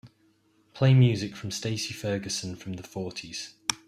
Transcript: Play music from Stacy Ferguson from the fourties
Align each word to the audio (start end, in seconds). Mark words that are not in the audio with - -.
Play 0.73 0.95
music 0.95 1.35
from 1.35 1.51
Stacy 1.51 1.93
Ferguson 1.93 2.55
from 2.55 2.73
the 2.73 2.81
fourties 2.81 3.53